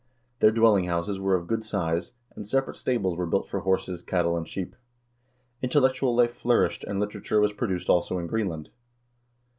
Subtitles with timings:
[0.39, 4.35] Their dwelling houses were of good size, and separate stables were built for horses, cattle,
[4.35, 4.75] and sheep.
[5.61, 8.69] Intellectual life flourished, and literature was produced also in Greenland.